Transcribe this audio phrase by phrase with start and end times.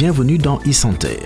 [0.00, 1.18] bienvenue dans e-santé.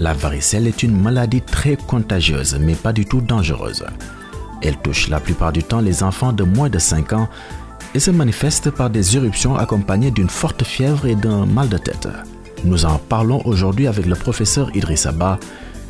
[0.00, 3.84] La varicelle est une maladie très contagieuse mais pas du tout dangereuse.
[4.62, 7.28] Elle touche la plupart du temps les enfants de moins de 5 ans
[7.94, 12.08] et se manifeste par des éruptions accompagnées d'une forte fièvre et d'un mal de tête.
[12.64, 15.38] Nous en parlons aujourd'hui avec le professeur Idriss Abba,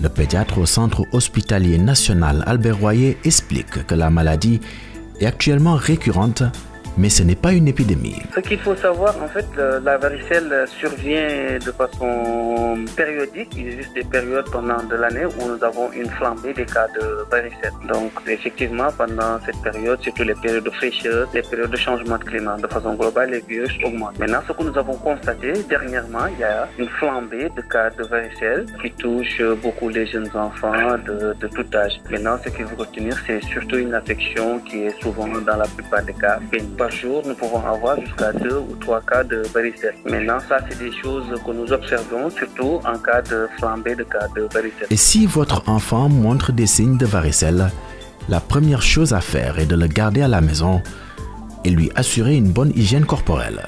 [0.03, 4.61] le pédiatre au centre hospitalier national Albert Royer explique que la maladie
[5.21, 6.43] est actuellement récurrente
[6.97, 8.23] mais ce n'est pas une épidémie.
[8.35, 13.53] Ce qu'il faut savoir, en fait, la varicelle survient de façon périodique.
[13.57, 17.27] Il existe des périodes pendant de l'année où nous avons une flambée des cas de
[17.31, 17.73] varicelle.
[17.89, 22.25] Donc, effectivement, pendant cette période, surtout les périodes de fraîcheur, les périodes de changement de
[22.25, 24.19] climat, de façon globale, les virus augmentent.
[24.19, 28.05] Maintenant, ce que nous avons constaté dernièrement, il y a une flambée de cas de
[28.05, 31.93] varicelle qui touche beaucoup les jeunes enfants de, tout âge.
[32.11, 36.03] Maintenant, ce qu'il faut retenir, c'est surtout une infection qui est souvent, dans la plupart
[36.03, 39.95] des cas, bénigne jour, nous pouvons avoir jusqu'à deux ou trois cas de varicelle.
[40.05, 44.29] Maintenant, ça, c'est des choses que nous observons, surtout en cas de flambée de cas
[44.35, 44.89] de varicelle.
[44.91, 47.71] Et si votre enfant montre des signes de varicelle,
[48.29, 50.83] la première chose à faire est de le garder à la maison
[51.65, 53.63] et lui assurer une bonne hygiène corporelle.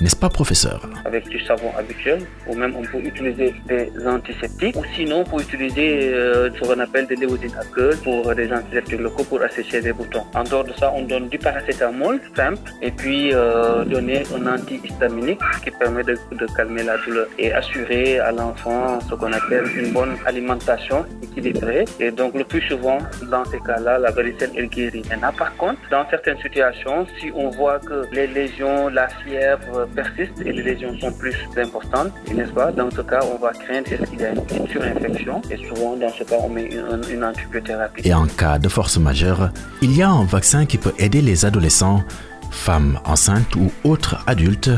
[0.00, 0.80] N'est-ce pas, professeur?
[1.06, 5.42] Avec du savon habituel, ou même on peut utiliser des antiseptiques, ou sinon on peut
[5.42, 7.64] utiliser euh, ce qu'on appelle des léodines à
[8.04, 10.24] pour des antiseptiques locaux pour assécher les boutons.
[10.34, 15.40] En dehors de ça, on donne du paracétamol simple et puis euh, donner un antihistaminique
[15.62, 16.16] qui permet de,
[16.56, 21.84] calmer la douleur et assurer à l'enfant ce qu'on appelle une bonne alimentation équilibrée.
[22.00, 22.98] Et donc le plus souvent,
[23.30, 25.02] dans ces cas-là, la varicelle est guérie.
[25.10, 30.40] Maintenant, par contre, dans certaines situations, si on voit que les lésions, la fièvre, persistent
[30.44, 32.72] et les lésions sont plus importantes, n'est-ce pas?
[32.72, 36.24] Dans ce cas, on va craindre qu'il y a une surinfection et souvent, dans ce
[36.24, 38.06] cas, on met une, une antibiothérapie.
[38.06, 39.50] Et en cas de force majeure,
[39.82, 42.02] il y a un vaccin qui peut aider les adolescents,
[42.50, 44.70] femmes enceintes ou autres adultes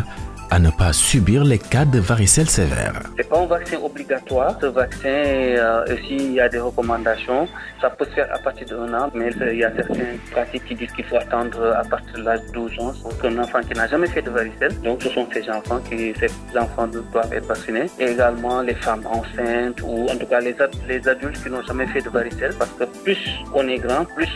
[0.50, 3.02] à ne pas subir les cas de varicelle sévère.
[3.16, 4.56] C'est pas un vaccin obligatoire.
[4.60, 7.48] Ce vaccin, euh, il y a des recommandations.
[7.80, 10.74] Ça peut se faire à partir d'un an, mais il y a certaines pratiques qui
[10.74, 13.74] disent qu'il faut attendre à partir de l'âge de 12 ans pour qu'un enfant qui
[13.74, 14.74] n'a jamais fait de varicelle.
[14.82, 17.86] Donc, ce sont ces enfants qui, ces enfants doivent être vaccinés.
[17.98, 20.56] Et également les femmes enceintes ou en tout cas les,
[20.88, 23.18] les adultes qui n'ont jamais fait de varicelle parce que plus
[23.54, 24.28] on est grand, plus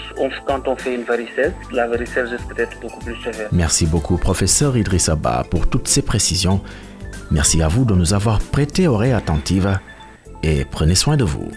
[0.47, 3.49] quand on fait une varicelle, la varicelle risque d'être beaucoup plus sévère.
[3.53, 6.61] Merci beaucoup, professeur Idriss Abba, pour toutes ces précisions.
[7.31, 9.79] Merci à vous de nous avoir prêté oreille attentive
[10.43, 11.49] et prenez soin de vous.